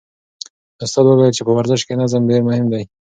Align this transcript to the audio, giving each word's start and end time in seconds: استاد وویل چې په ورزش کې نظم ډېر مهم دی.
استاد 0.83 1.05
وویل 1.07 1.35
چې 1.37 1.41
په 1.47 1.51
ورزش 1.57 1.81
کې 1.87 1.99
نظم 2.01 2.21
ډېر 2.29 2.41
مهم 2.49 2.65
دی. 2.73 2.83